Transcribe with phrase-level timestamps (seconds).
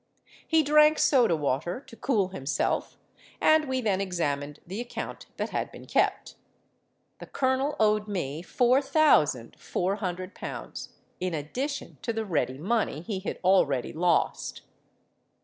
[0.47, 2.97] He drank soda water to cool himself;
[3.39, 6.37] and we then examined the account that had been kept.
[7.19, 13.01] The colonel owed me four thousand four hundred pounds, in addition to the ready money
[13.01, 14.63] he had already lost.